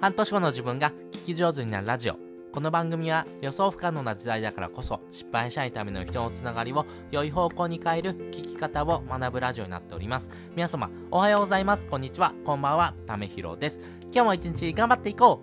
[0.00, 2.16] 半年後の自分が聞き上手になるラジオ。
[2.52, 10.30] この番組は予想不可能な時代だからこそ失敗しないための人のつながりを良い方向に変える聞き方を学ぶラジオになっております。
[10.56, 11.84] 皆様、おはようございます。
[11.84, 12.32] こんにちは。
[12.46, 12.94] こんばんは。
[13.06, 13.78] ためひろです。
[14.04, 15.42] 今日も一日頑張っていこ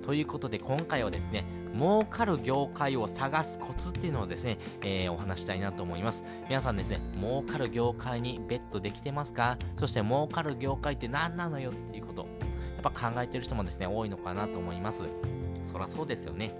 [0.00, 6.24] うということで今回はですね、儲かる業界を探すコツっていうのをですね、えー、お話したいなと思います。
[6.48, 9.58] 皆さんですね、儲かる業界にベットできてますか？
[9.76, 12.05] そして儲かる業界って何なのよっていう。
[12.90, 15.04] ぱ考えてる人もですね、多いのかなと思います。
[15.64, 16.54] そらそうですよね。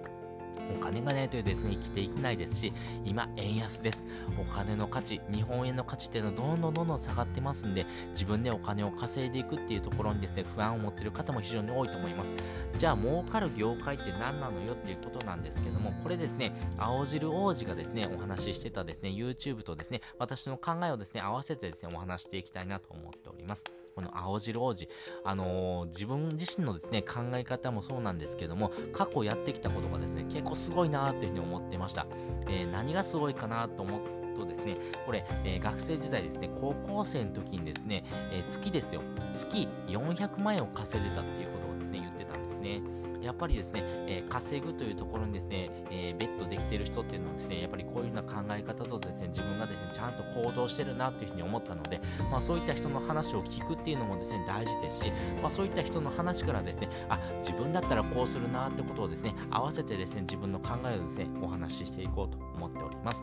[0.69, 2.73] お金がないとですね、生きていけないですし、
[3.05, 4.05] 今、円安です。
[4.37, 12.33] お金の価値、日本円の価値っていうのはどんどんどんどん下がってますんで、自分でお金を稼いでいくっていうところにですね、不安を持ってる方も非常に多いと思います。
[12.77, 23.63] じゃあ、儲かる業界って何なのよっていうことなんですけども、これですね、青汁王子がですね、お話ししてたですね、YouTube とですね、私の考えをですね、合わせてですね、お話していきたいなと思っております。
[23.97, 24.89] この青汁王子、
[25.25, 32.07] あのー、自分自身のですね、考え方もそうなんですけども、過去やってきたことがですね、結構すごいなーっていうふうに思ってました。
[32.47, 33.99] えー、何がすごいかなと思
[34.37, 39.01] とですね、これ、えー、学生時代ですね、高校生の時にですね、えー、月ですよ、
[39.35, 42.83] 月400万円を稼いでたっていうことをですね、言ってたんですね。
[43.23, 52.01] やっぱりですね、えー、稼ぐというところにですね、えー、ベットできている人っていうのはですね、やっぱりこういうような考え方とですね、自分がですね、ちゃんと行動してるなというふうに思ったので、
[52.31, 63.23] まあそういった人の話を聞くっていうのもですね、大事ですし、まあそういった人の話からですね、あ、自分だったらこうするなってことをですね、合わせてですね、自分の考えをですね、お話ししていこうと思っております。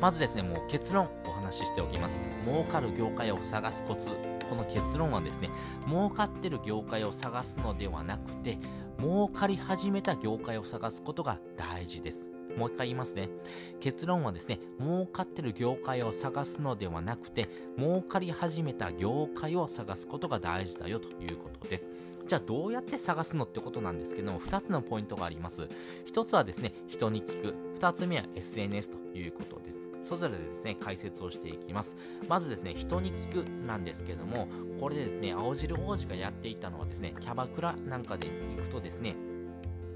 [0.00, 2.18] まずですね、もう結論お話ししておきます。
[2.46, 4.33] 儲かる業界を探すコツ。
[4.44, 5.50] この結論はですね、
[5.86, 8.58] 儲かってる業界を探すのではなくて、
[8.98, 12.28] 儲かり始めた業界を探すことが大事です。
[12.56, 13.28] もう一回言いますね。
[13.80, 21.84] 結論はですね、儲かってる業界を探すのではなくて、儲かり始めた業界を探すことが大事だよということです。
[22.26, 25.68] じゃあどうやって探すのってことなんですけども、2つのポイントがあります。
[26.06, 27.54] 1つはですね、人に聞く。
[27.78, 29.83] 2つ目は SNS ということです。
[30.04, 31.96] それぞれですね、解説をしていきます。
[32.28, 34.48] まずですね、人に聞くなんですけども、
[34.78, 39.16] これでですね、青汁王子がやっていたのはですね、キャバクラなんかで行くとですね、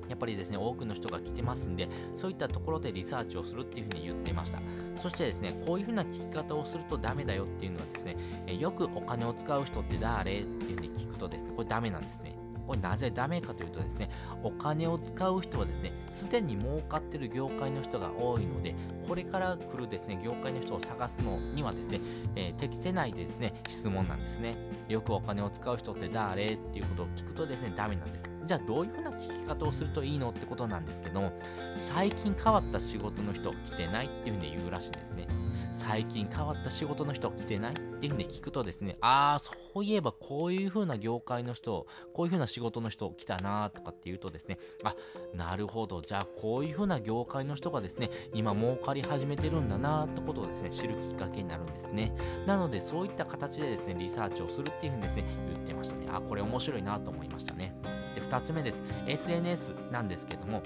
[0.08, 4.60] やっぱりですね、多くの人が来てますんで、そういったところでリサーチをするっていうふうに言ってました。
[4.96, 8.16] そしてですね、こういうふうな聞き方をするとダメだよっていうのはですね、
[8.46, 12.37] えよくお金を使う人って誰っていうふうに聞くとですね、これダメなんですね。
[12.68, 14.10] これなぜダメかというとですね、
[14.42, 18.74] お金を使う人はですね、すでに儲かってる業界の人が多いので、
[19.08, 22.00] これから来るですね、業界の人を探すのにはですね、
[22.36, 24.54] えー、適せないですね、質問なんですね。
[24.86, 28.26] よくお金を使う人って誰っていうことを聞くとですね、ダメなんです。
[28.44, 31.32] じゃあどういうふうな聞き方をするといいのってことなんですけど、
[31.74, 35.26] 最近変わった仕事の人来てないっていうふうに言うらしいんですね。
[35.72, 44.94] 最近変わった仕事の人来てないっていうふうに聞くとですね、ああ、そういえばこういう風な業界の人、こういう風な仕事の人来たなとかっていうとですね、あ、
[45.34, 52.14] なるほど、じゃあこういう風な業界の人がですね、今儲かり始めてるんだなってことをですね、知るきっかけになるんですね。
[52.46, 56.06] なのでそういった形でですね、リサーチをするっていう風にですね、言ってましたね。
[56.08, 57.74] あ、これ面白いなと思いましたね。
[58.14, 58.80] で、2つ目です。
[59.08, 60.62] SNS なんですけども、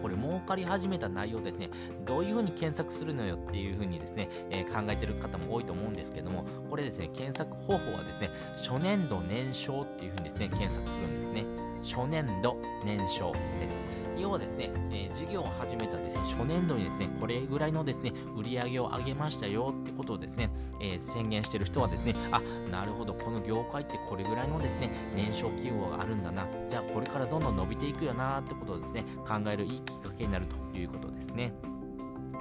[0.00, 1.70] これ儲かり始めた内容ですね、
[2.04, 11.44] どういうふうに検索するのよっていうふうにですね、えー、考えてる方も多いと思うんですけども、これですね、検索方法はですね、初年度年商っていうふうにですね、検索するんですね。
[11.82, 13.98] 初年度年商です。
[14.20, 20.50] 要はですね、えー、事業を始めたですね、初年度にですね、これぐらいのですね、売り上げを上げましたよってことをですね、
[20.82, 26.17] えー、宣言してる人はですね、あ、なるほど、この業界ってこれぐらいのですね、年少企業があるん、
[27.08, 31.52] からどんどん伸びていくよなってことをですね、考えるいいきっかけになるということですね。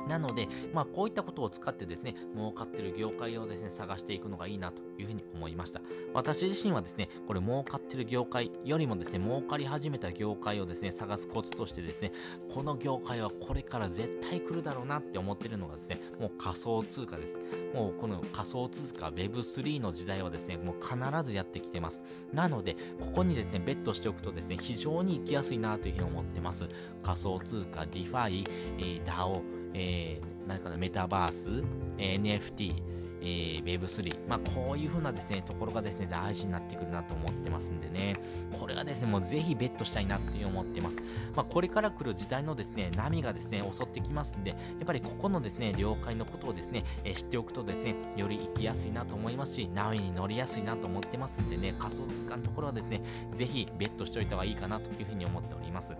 [0.08, 5.82] なので、まあ、こういったことを使ってですね、儲かってる業界をですね、探していくのがいいなというふうに思いました。
[6.14, 12.12] 私自身はですね、これ儲かってる業界よりもですね、儲かり始めた業界をですね、探すコツとしてですね、
[12.54, 17.38] この業界はこれから絶対来るだろうなって思ってるのがですね、もう仮想通貨です。
[17.74, 22.02] もうこの仮想通貨 Web3 の時代はですね、もう必ずやってきてます。
[22.34, 26.68] なので、ここにですね、ベットしておくとですね、非常に行きやすいなというふうに思ってます。
[27.04, 28.46] 仮想通貨、DeFi、
[28.78, 29.42] えー、DAO、
[29.78, 31.64] えー、何かな、メタバース、
[31.98, 38.16] NFT、えー、Web3、まあ、こういう風なですね、ところがですね、大事になってくるなと思ってますんでね、
[38.60, 40.98] これがですね、もうぜひベットしたいなって思ってます。
[41.36, 53.02] まあ、これから来る時代のですね、波がですね、襲ってきますんで、やっぱりここのですね、了解のことをですね、えー、知っておくとですね、より生きやすいなと思いますし、波に乗りやすいなと思ってますんでね、仮想通貨のところはですね、
[53.34, 55.94] ぜひベットしておいた方がいいかなというふうに思っております。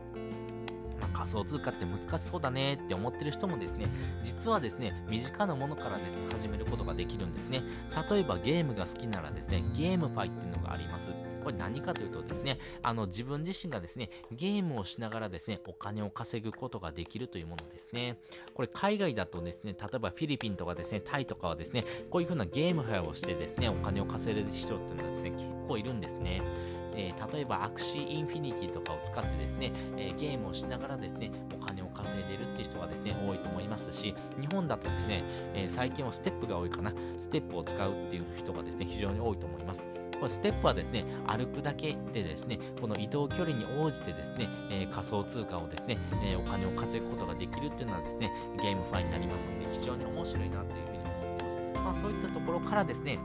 [1.14, 3.88] 仮想通貨って難しそうだねって思ってる人もですね、
[4.24, 7.64] 実はですね、身近なものからですね、始めることができるんですね。
[8.10, 11.12] 例えばゲームが好きならですね、ゲームファイっていうのがあります。
[11.44, 18.18] これ何かというとですね、あの自分自身がですね、ゲームをしながらですね、お金を稼ぐことができるというものですね。
[18.54, 26.42] これ海外だとですね、例えばフィリピンとかですね、タイとかはですね、こういう風な GameFi をしてですね、お金を稼いでる人っていうのはですね、結構いるんですね。
[26.98, 35.24] えー、例えば Axie Infinity とかを使ってですね、えー、ゲームをしながらですね、お金を稼いでるっていう人がですね、多いと思いますし、日本だとですね、
[35.54, 39.84] えー、最近は STEPN が多いかな、 STEPN を使うっていう人がですね、非常に多いと思います。
[40.20, 51.84] これ STEPN はですね、歩くだけでですね、この移動距離に応じてですね、えー、仮想通貨をですね、えー、お金を稼ぐことができるっていうのはですね、ゲームファイになりますので、非常に面白いなというふうに思ってます。
[51.84, 53.20] まあそういったところからですね、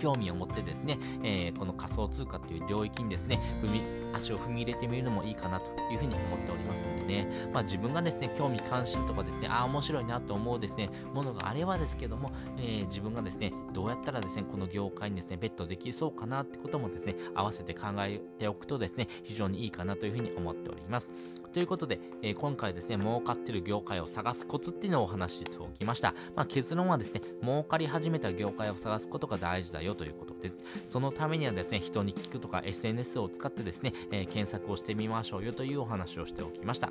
[0.00, 3.82] 興味を持ってですね、えー、この仮想通貨という領域にですね、踏み、
[4.14, 21.08] 足を踏み入れてみるのもいいかなというふうに思っておりますんでね、まあ自分がですね、興味関心とかですね、ああ、面白いなと思うですね、ものがあればですけども、えー、自分がですね、どうやったらですね、この業界にですね、ベットできそうかなってこともですね、合わせて考えておくとですね、非常にいいかなというふうに思っております。
[21.52, 26.14] ということで、えー、今回ですね、儲かってる業界を探すコツっていうのをお話ししておきました。
[26.36, 30.60] まあ、結論はですね、儲かり始めた業界を探すことが大事だよということです。
[30.88, 36.90] そのためにはですね、人に聞くとか SNS を使ってですね、えー、検索をしてみましょうよというお話をしておきました。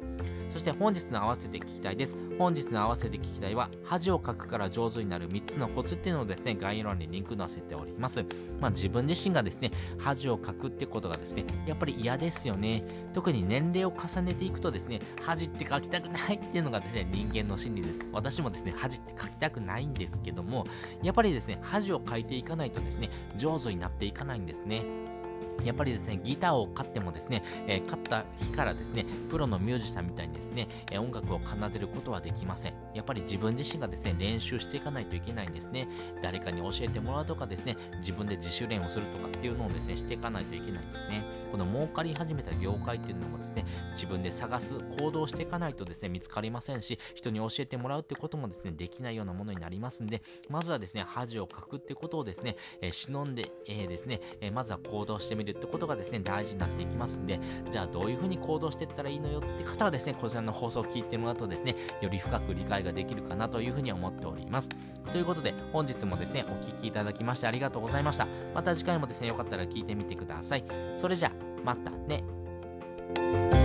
[0.49, 2.17] そして本日の合わせて聞きたいです。
[2.37, 8.25] 本日の合わせて聞きたいは、恥をかくから上手になる3つのコツっていうのをですね、概要欄にリンク載せております。
[8.59, 12.83] まあ、自分自身がですね、恥をかくってことがですね、やっぱり嫌ですよね。
[13.13, 18.05] 特に年齢を重ねて行くとですね、恥って書きたくないっていうのがですね、人間の心理です。
[18.11, 20.65] 私もですね、恥って書きたくないんですけども、
[21.03, 24.83] やっぱりですね、恥を書いていかないとですね、上手になっていかないんですね。
[25.63, 32.73] やっぱりですね、ギターを買ってもですね、えー、買った日からですね、プロのミュージシャンみたいにですね、えー、音楽を奏でることはできません。
[32.93, 35.87] やっぱり自分自身がですね、練習していかないといけないんですね。
[36.21, 41.23] 誰かに教えてもらうとかですね、自分で自主練をするとかっていうのをですね、していかないといけないんですね。
[41.51, 57.39] この儲かり始めた業界っていうのもですね、自分で探す、行動していかないとですね、見つかりませんし、人に教えてもらうってこともですね、できないようなものになりますんで、まずはですね、恥をかくってことをですね、えー、忍んで、えー、ですね、えまずは行動してみるるってことがですね、大事になっていきますんで、
[57.71, 64.69] じゃあどういうふうに行動していったらいいのよって方はですね、こちらの放送を聞いてもらうとですね、より深く理解ができるかなというふうに思っております。
[65.11, 68.27] ということで、本日もですね、お聴きいただきましてありがとうございました。
[68.53, 70.63] また次回もですね、よかったら聞いてみてください。
[70.97, 71.31] それじゃあ、
[71.63, 73.58] またね。